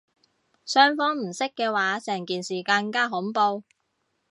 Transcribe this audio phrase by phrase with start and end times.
[0.65, 3.63] 雙方唔識嘅話成件事更加恐怖